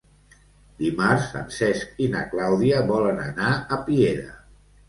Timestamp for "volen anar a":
2.91-3.81